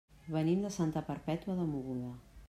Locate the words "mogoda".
1.75-2.09